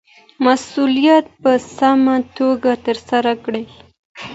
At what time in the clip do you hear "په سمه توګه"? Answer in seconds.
1.41-2.71